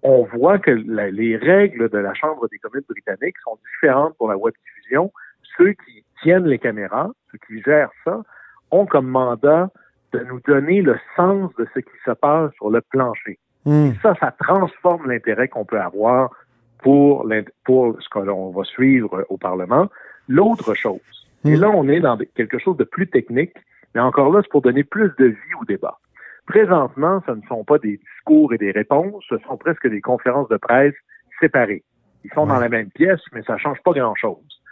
on 0.02 0.24
voit 0.24 0.58
que 0.58 0.70
la- 0.70 1.10
les 1.10 1.36
règles 1.36 1.88
de 1.88 1.98
la 1.98 2.14
Chambre 2.14 2.48
des 2.48 2.58
communes 2.58 2.84
britanniques 2.88 3.36
sont 3.44 3.58
différentes 3.72 4.16
pour 4.16 4.28
la 4.28 4.36
web 4.36 4.54
diffusion. 4.64 5.12
Ceux 5.56 5.72
qui 5.72 6.04
tiennent 6.22 6.46
les 6.46 6.58
caméras, 6.58 7.10
ceux 7.32 7.38
qui 7.46 7.62
gèrent 7.62 7.90
ça, 8.04 8.22
ont 8.70 8.86
comme 8.86 9.06
mandat 9.08 9.70
de 10.12 10.20
nous 10.20 10.40
donner 10.46 10.82
le 10.82 10.98
sens 11.16 11.52
de 11.58 11.66
ce 11.74 11.80
qui 11.80 11.96
se 12.04 12.12
passe 12.12 12.52
sur 12.54 12.70
le 12.70 12.80
plancher. 12.80 13.38
Hmm. 13.64 13.90
Ça, 14.02 14.14
ça 14.20 14.34
transforme 14.38 15.10
l'intérêt 15.10 15.48
qu'on 15.48 15.64
peut 15.64 15.80
avoir 15.80 16.30
pour, 16.78 17.28
pour 17.64 17.96
ce 18.00 18.08
que 18.08 18.20
l'on 18.20 18.50
va 18.50 18.64
suivre 18.64 19.26
au 19.28 19.36
Parlement. 19.36 19.88
L'autre 20.28 20.74
chose, 20.74 21.00
et 21.44 21.56
là, 21.56 21.70
on 21.70 21.88
est 21.88 22.00
dans 22.00 22.18
quelque 22.34 22.58
chose 22.58 22.76
de 22.76 22.84
plus 22.84 23.08
technique, 23.08 23.54
mais 23.94 24.00
encore 24.00 24.30
là, 24.32 24.40
c'est 24.42 24.50
pour 24.50 24.62
donner 24.62 24.84
plus 24.84 25.10
de 25.18 25.26
vie 25.26 25.54
au 25.60 25.64
débat. 25.64 25.98
Présentement, 26.46 27.22
ce 27.26 27.32
ne 27.32 27.42
sont 27.42 27.64
pas 27.64 27.78
des 27.78 27.98
discours 27.98 28.52
et 28.52 28.58
des 28.58 28.70
réponses, 28.70 29.24
ce 29.28 29.38
sont 29.46 29.56
presque 29.56 29.88
des 29.88 30.00
conférences 30.00 30.48
de 30.48 30.56
presse 30.56 30.94
séparées. 31.40 31.84
Ils 32.24 32.32
sont 32.32 32.46
dans 32.46 32.58
la 32.58 32.68
même 32.68 32.90
pièce, 32.90 33.20
mais 33.32 33.42
ça 33.42 33.56
change 33.58 33.80
pas 33.82 33.92
grand-chose. 33.92 34.62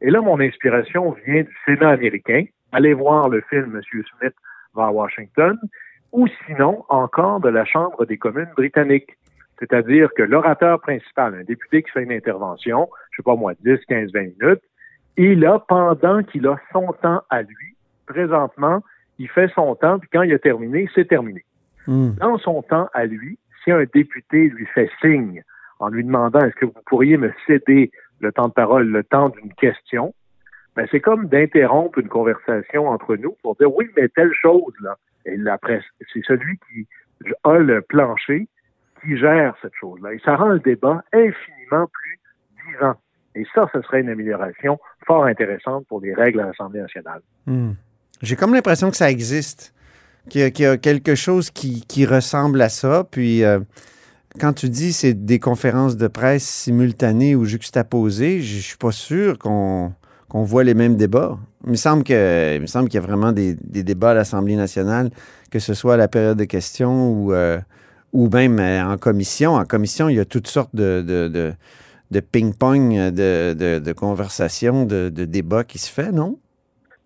Et 0.00 0.10
là, 0.10 0.20
mon 0.20 0.40
inspiration 0.40 1.14
vient 1.26 1.42
du 1.42 1.56
Sénat 1.64 1.90
américain. 1.90 2.44
Allez 2.72 2.94
voir 2.94 3.28
le 3.28 3.40
film 3.48 3.66
Monsieur 3.66 4.04
Smith 4.18 4.34
va 4.74 4.86
à 4.86 4.90
Washington, 4.90 5.56
ou 6.12 6.26
sinon 6.46 6.84
encore 6.88 7.40
de 7.40 7.48
la 7.48 7.64
Chambre 7.64 8.04
des 8.06 8.18
communes 8.18 8.50
britanniques. 8.56 9.16
C'est-à-dire 9.58 10.10
que 10.16 10.22
l'orateur 10.22 10.80
principal, 10.80 11.34
un 11.34 11.44
député 11.44 11.82
qui 11.82 11.90
fait 11.90 12.02
une 12.02 12.12
intervention, 12.12 12.88
je 13.12 13.16
sais 13.16 13.22
pas 13.22 13.36
moi, 13.36 13.54
10, 13.64 13.78
15, 13.88 14.12
20 14.12 14.20
minutes, 14.20 14.62
et 15.16 15.34
là, 15.34 15.64
pendant 15.66 16.22
qu'il 16.22 16.46
a 16.46 16.56
son 16.72 16.92
temps 17.02 17.22
à 17.30 17.42
lui, 17.42 17.76
présentement, 18.06 18.82
il 19.18 19.28
fait 19.28 19.50
son 19.54 19.74
temps, 19.74 19.98
puis 19.98 20.08
quand 20.12 20.22
il 20.22 20.32
a 20.32 20.38
terminé, 20.38 20.88
c'est 20.94 21.08
terminé. 21.08 21.44
Hmm. 21.86 22.10
Dans 22.20 22.38
son 22.38 22.62
temps 22.62 22.88
à 22.92 23.06
lui, 23.06 23.38
si 23.64 23.72
un 23.72 23.84
député 23.84 24.48
lui 24.48 24.66
fait 24.66 24.90
signe 25.00 25.42
en 25.78 25.88
lui 25.88 26.04
demandant 26.04 26.40
est-ce 26.40 26.56
que 26.56 26.66
vous 26.66 26.82
pourriez 26.86 27.16
me 27.16 27.32
céder 27.46 27.90
le 28.20 28.32
temps 28.32 28.48
de 28.48 28.52
parole, 28.52 28.88
le 28.88 29.04
temps 29.04 29.28
d'une 29.30 29.52
question, 29.54 30.14
ben 30.74 30.86
c'est 30.90 31.00
comme 31.00 31.26
d'interrompre 31.26 31.98
une 31.98 32.08
conversation 32.08 32.88
entre 32.88 33.16
nous 33.16 33.36
pour 33.42 33.56
dire 33.56 33.74
oui, 33.74 33.88
mais 33.96 34.08
telle 34.08 34.32
chose 34.32 34.74
là. 34.80 34.96
Et 35.24 35.36
la 35.36 35.58
presse, 35.58 35.84
c'est 36.12 36.24
celui 36.24 36.58
qui 36.58 36.86
a 37.44 37.58
le 37.58 37.82
plancher 37.82 38.46
qui 39.02 39.16
gère 39.16 39.54
cette 39.62 39.74
chose-là. 39.74 40.12
Et 40.14 40.18
ça 40.24 40.36
rend 40.36 40.48
le 40.48 40.60
débat 40.60 41.02
infiniment 41.12 41.86
plus 41.92 42.20
vivant. 42.66 42.94
Et 43.36 43.44
ça, 43.54 43.68
ce 43.72 43.82
serait 43.82 44.00
une 44.00 44.08
amélioration 44.08 44.78
fort 45.06 45.24
intéressante 45.24 45.86
pour 45.88 46.00
les 46.00 46.14
règles 46.14 46.40
à 46.40 46.46
l'Assemblée 46.46 46.80
nationale. 46.80 47.20
Hmm. 47.46 47.72
J'ai 48.22 48.34
comme 48.34 48.54
l'impression 48.54 48.90
que 48.90 48.96
ça 48.96 49.10
existe, 49.10 49.74
qu'il 50.30 50.40
y, 50.40 50.62
y 50.62 50.66
a 50.66 50.76
quelque 50.78 51.14
chose 51.14 51.50
qui, 51.50 52.06
ressemble 52.06 52.62
à 52.62 52.70
ça. 52.70 53.04
Puis, 53.10 53.44
euh, 53.44 53.60
quand 54.40 54.54
tu 54.54 54.68
dis 54.70 54.92
c'est 54.92 55.14
des 55.14 55.38
conférences 55.38 55.96
de 55.96 56.08
presse 56.08 56.44
simultanées 56.44 57.36
ou 57.36 57.44
juxtaposées, 57.44 58.40
je 58.40 58.58
suis 58.58 58.76
pas 58.76 58.92
sûr 58.92 59.38
qu'on 59.38 59.92
voit 60.32 60.64
les 60.64 60.74
mêmes 60.74 60.96
débats. 60.96 61.38
Il 61.64 61.72
me 61.72 61.76
semble 61.76 62.04
me 62.08 62.66
semble 62.66 62.88
qu'il 62.88 63.00
y 63.00 63.02
a 63.02 63.06
vraiment 63.06 63.32
des, 63.32 63.54
débats 63.54 64.10
à 64.10 64.14
l'Assemblée 64.14 64.56
nationale, 64.56 65.10
que 65.50 65.58
ce 65.58 65.74
soit 65.74 65.94
à 65.94 65.96
la 65.96 66.08
période 66.08 66.38
de 66.38 66.44
questions 66.44 67.12
ou, 67.12 67.32
euh, 67.32 67.58
même 68.14 68.58
euh, 68.58 68.84
en 68.84 68.96
commission. 68.96 69.54
En 69.54 69.64
commission, 69.64 70.08
il 70.08 70.16
y 70.16 70.20
a 70.20 70.24
toutes 70.24 70.48
sortes 70.48 70.74
de- 70.74 71.54
de 72.10 72.20
ping-pong, 72.20 73.10
de, 73.10 73.54
de, 73.54 73.78
de 73.78 73.92
conversations, 73.92 74.84
de, 74.84 75.08
de 75.08 75.24
débats 75.24 75.64
qui 75.64 75.78
se 75.78 75.92
fait, 75.92 76.12
non? 76.12 76.38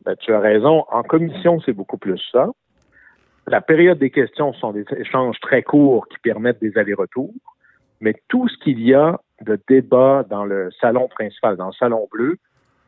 Ben, 0.04 0.16
tu 0.16 0.32
as 0.32 0.40
raison. 0.40 0.84
En 0.90 1.02
commission, 1.02 1.60
c'est 1.64 1.72
beaucoup 1.72 1.98
plus 1.98 2.20
ça. 2.32 2.48
La 3.46 3.60
période 3.60 3.98
des 3.98 4.10
questions 4.10 4.52
sont 4.54 4.72
des 4.72 4.84
échanges 4.96 5.38
très 5.40 5.62
courts 5.62 6.06
qui 6.08 6.18
permettent 6.18 6.60
des 6.60 6.76
allers-retours. 6.78 7.34
Mais 8.00 8.14
tout 8.28 8.48
ce 8.48 8.56
qu'il 8.62 8.80
y 8.80 8.94
a 8.94 9.20
de 9.42 9.58
débat 9.68 10.24
dans 10.28 10.44
le 10.44 10.70
salon 10.80 11.08
principal, 11.08 11.56
dans 11.56 11.66
le 11.66 11.72
salon 11.72 12.08
bleu, 12.10 12.38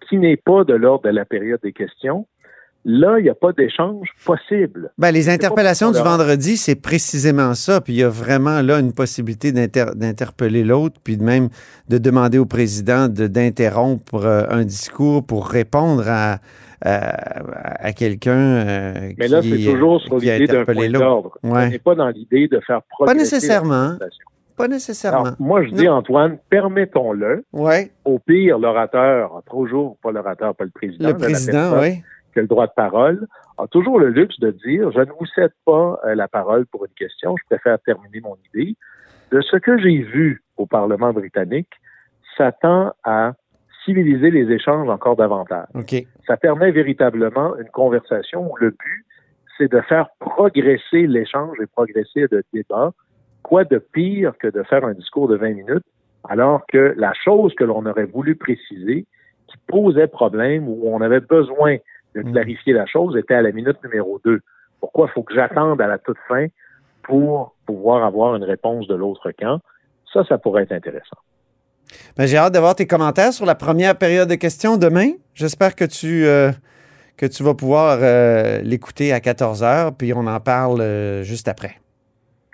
qui 0.08 0.18
n'est 0.18 0.36
pas 0.36 0.64
de 0.64 0.74
l'ordre 0.74 1.04
de 1.04 1.10
la 1.10 1.24
période 1.24 1.60
des 1.62 1.72
questions, 1.72 2.26
là, 2.84 3.18
il 3.18 3.22
n'y 3.24 3.28
a 3.28 3.34
pas 3.34 3.52
d'échange 3.52 4.08
possible. 4.24 4.90
Ben, 4.98 5.10
les 5.12 5.28
interpellations 5.28 5.92
pas 5.92 5.98
du 5.98 6.04
vendredi, 6.04 6.56
c'est 6.56 6.74
précisément 6.74 7.54
ça. 7.54 7.80
Puis 7.80 7.92
il 7.94 7.98
y 8.00 8.02
a 8.02 8.08
vraiment 8.08 8.60
là 8.62 8.78
une 8.80 8.92
possibilité 8.92 9.52
d'inter- 9.52 9.94
d'interpeller 9.94 10.64
l'autre, 10.64 10.96
puis 11.04 11.16
de 11.16 11.22
même 11.22 11.48
de 11.88 11.98
demander 11.98 12.38
au 12.38 12.46
président 12.46 13.08
de- 13.08 13.26
d'interrompre 13.28 14.24
euh, 14.24 14.44
un 14.50 14.64
discours 14.64 15.24
pour 15.24 15.48
répondre 15.48 16.04
à, 16.08 16.38
à, 16.84 17.86
à 17.86 17.92
quelqu'un 17.92 18.32
euh, 18.36 19.12
Mais 19.18 19.28
là, 19.28 19.40
c'est 19.42 19.58
toujours 19.64 20.00
sur 20.00 20.18
l'idée 20.18 20.46
d'un 20.46 20.64
point 20.64 20.88
d'ordre. 20.90 21.38
Ouais. 21.44 21.66
On 21.66 21.68
n'est 21.68 21.78
pas 21.78 21.94
dans 21.94 22.08
l'idée 22.08 22.48
de 22.48 22.60
faire 22.66 22.82
progresser 22.88 23.16
la 23.16 23.22
nécessairement. 23.22 23.92
Pas 24.56 24.68
nécessairement. 24.68 25.22
Alors, 25.24 25.34
moi, 25.38 25.64
je 25.64 25.70
dis, 25.70 25.88
Antoine, 25.88 26.36
permettons-le. 26.50 27.44
Oui, 27.52 27.90
Au 28.04 28.18
pire, 28.18 28.58
l'orateur, 28.58 29.42
toujours, 29.50 29.96
pas 30.02 30.12
l'orateur, 30.12 30.54
pas 30.54 30.64
le 30.64 30.70
président, 30.70 31.08
le 31.08 31.16
président, 31.16 31.80
oui. 31.80 32.02
Qui 32.32 32.38
a 32.38 32.42
le 32.42 32.48
droit 32.48 32.66
de 32.66 32.72
parole, 32.74 33.26
a 33.58 33.66
toujours 33.66 33.98
le 33.98 34.08
luxe 34.08 34.38
de 34.40 34.50
dire 34.50 34.90
je 34.92 35.00
ne 35.00 35.12
vous 35.18 35.26
cède 35.34 35.52
pas 35.64 36.00
euh, 36.04 36.14
la 36.14 36.28
parole 36.28 36.66
pour 36.66 36.84
une 36.84 36.92
question, 36.92 37.36
je 37.36 37.44
préfère 37.46 37.78
terminer 37.80 38.20
mon 38.20 38.36
idée. 38.52 38.76
De 39.30 39.40
ce 39.40 39.56
que 39.56 39.78
j'ai 39.78 39.98
vu 39.98 40.42
au 40.56 40.66
Parlement 40.66 41.12
britannique, 41.12 41.70
ça 42.36 42.52
tend 42.52 42.92
à 43.04 43.32
civiliser 43.84 44.30
les 44.30 44.52
échanges 44.52 44.88
encore 44.88 45.16
davantage. 45.16 45.66
Ça 46.26 46.36
permet 46.36 46.70
véritablement 46.70 47.56
une 47.56 47.68
conversation 47.68 48.50
où 48.50 48.56
le 48.56 48.70
but, 48.70 49.06
c'est 49.58 49.70
de 49.70 49.80
faire 49.80 50.08
progresser 50.20 51.06
l'échange 51.06 51.56
et 51.60 51.66
progresser 51.66 52.26
le 52.30 52.42
débat. 52.52 52.92
Quoi 53.42 53.64
de 53.64 53.78
pire 53.78 54.34
que 54.38 54.48
de 54.48 54.62
faire 54.62 54.84
un 54.84 54.94
discours 54.94 55.28
de 55.28 55.36
20 55.36 55.54
minutes 55.54 55.84
alors 56.28 56.64
que 56.66 56.94
la 56.96 57.12
chose 57.14 57.54
que 57.54 57.64
l'on 57.64 57.84
aurait 57.86 58.06
voulu 58.06 58.36
préciser, 58.36 59.06
qui 59.48 59.56
posait 59.66 60.06
problème, 60.06 60.68
où 60.68 60.82
on 60.84 61.00
avait 61.00 61.20
besoin 61.20 61.76
de 62.14 62.22
clarifier 62.22 62.72
la 62.72 62.86
chose, 62.86 63.16
était 63.16 63.34
à 63.34 63.42
la 63.42 63.52
minute 63.52 63.76
numéro 63.84 64.20
2. 64.24 64.40
Pourquoi 64.80 65.06
il 65.08 65.12
faut 65.12 65.22
que 65.22 65.34
j'attende 65.34 65.80
à 65.80 65.86
la 65.86 65.98
toute 65.98 66.18
fin 66.28 66.46
pour 67.04 67.54
pouvoir 67.66 68.04
avoir 68.04 68.34
une 68.36 68.44
réponse 68.44 68.86
de 68.88 68.94
l'autre 68.94 69.30
camp? 69.38 69.60
Ça, 70.12 70.24
ça 70.28 70.38
pourrait 70.38 70.64
être 70.64 70.72
intéressant. 70.72 71.16
Ben, 72.16 72.26
J'ai 72.26 72.36
hâte 72.36 72.52
d'avoir 72.52 72.74
tes 72.74 72.86
commentaires 72.86 73.32
sur 73.32 73.46
la 73.46 73.54
première 73.54 73.96
période 73.96 74.28
de 74.28 74.34
questions 74.34 74.76
demain. 74.76 75.12
J'espère 75.34 75.74
que 75.74 75.84
tu, 75.84 76.24
euh, 76.26 76.50
que 77.16 77.26
tu 77.26 77.42
vas 77.42 77.54
pouvoir 77.54 77.98
euh, 78.02 78.60
l'écouter 78.62 79.12
à 79.12 79.20
14 79.20 79.62
h, 79.62 79.92
puis 79.96 80.12
on 80.14 80.26
en 80.26 80.40
parle 80.40 80.80
euh, 80.80 81.22
juste 81.22 81.48
après. 81.48 81.76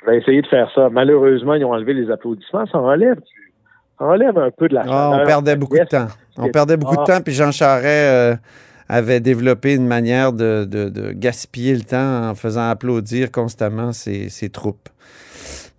Je 0.02 0.06
vais 0.10 0.18
essayer 0.18 0.42
de 0.42 0.46
faire 0.46 0.70
ça. 0.74 0.88
Malheureusement, 0.90 1.54
ils 1.54 1.64
ont 1.64 1.72
enlevé 1.72 1.94
les 1.94 2.10
applaudissements. 2.10 2.66
Ça 2.66 2.78
enlève, 2.78 3.16
du- 3.16 3.52
ça 3.98 4.04
enlève 4.06 4.38
un 4.38 4.50
peu 4.50 4.68
de 4.68 4.74
la 4.74 4.82
Ah, 4.82 4.84
chaleur. 4.86 5.20
on 5.22 5.26
perdait 5.26 5.56
beaucoup 5.56 5.78
de 5.78 5.84
temps. 5.84 6.06
On 6.36 6.48
perdait 6.50 6.76
beaucoup 6.76 6.96
de 6.96 7.00
Ah. 7.02 7.16
temps, 7.16 7.20
puis 7.20 7.32
Jean 7.34 7.50
Charest 7.50 7.86
euh, 7.86 8.36
avait 8.88 9.20
développé 9.20 9.74
une 9.74 9.86
manière 9.86 10.32
de, 10.32 10.64
de- 10.68 10.88
de 10.88 11.12
gaspiller 11.12 11.74
le 11.74 11.82
temps 11.82 12.28
en 12.30 12.34
faisant 12.34 12.68
applaudir 12.70 13.30
constamment 13.30 13.92
ses, 13.92 14.28
ses 14.30 14.48
troupes. 14.48 14.88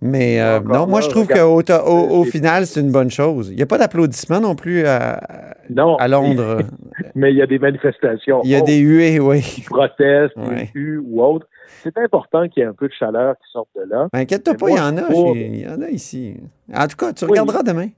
Mais 0.02 0.40
euh, 0.40 0.60
non, 0.60 0.86
moi, 0.86 1.00
là, 1.00 1.06
je 1.06 1.10
trouve 1.10 1.26
qu'au 1.26 1.60
au, 1.60 2.20
au 2.20 2.24
c'est- 2.24 2.30
final, 2.30 2.66
c'est 2.66 2.80
une 2.80 2.90
bonne 2.90 3.10
chose. 3.10 3.48
Il 3.50 3.56
n'y 3.56 3.62
a 3.62 3.66
pas 3.66 3.76
d'applaudissements 3.76 4.40
non 4.40 4.54
plus 4.54 4.86
à, 4.86 5.20
Non, 5.68 5.96
à 5.96 6.08
Londres. 6.08 6.62
mais 7.14 7.32
il 7.32 7.36
y 7.36 7.42
a 7.42 7.46
des 7.46 7.58
manifestations. 7.58 8.40
Il 8.44 8.50
y 8.50 8.54
a 8.54 8.62
des 8.62 8.78
huées, 8.78 9.20
oui. 9.20 9.42
protestes, 9.66 10.34
Ouais. 10.36 10.70
des 10.74 10.80
hues 10.80 10.98
ou 11.04 11.22
autres. 11.22 11.46
C'est 11.82 11.96
important 11.98 12.48
qu'il 12.48 12.62
y 12.62 12.64
ait 12.64 12.68
un 12.68 12.72
peu 12.74 12.88
de 12.88 12.92
chaleur 12.98 13.34
qui 13.36 13.50
sorte 13.52 13.68
de 13.76 13.82
là. 13.90 14.08
Ben, 14.12 14.20
Inquiète-toi 14.20 14.54
pas, 14.54 14.68
il 14.70 14.76
y 14.76 14.80
en 14.80 14.96
a. 14.96 15.02
Il 15.34 15.60
y 15.60 15.68
en 15.68 15.82
a 15.82 15.88
ici. 15.90 16.34
En 16.74 16.86
tout 16.86 16.96
cas, 16.96 17.12
tu 17.12 17.24
Oui. 17.24 17.30
regarderas 17.32 17.62
demain. 17.62 17.88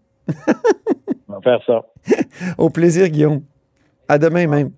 On 1.29 1.35
va 1.35 1.41
faire 1.41 1.61
ça. 1.67 1.83
Au 2.59 2.69
plaisir, 2.71 3.09
Guillaume. 3.09 3.43
À 4.09 4.19
demain 4.19 4.47
même. 4.49 4.71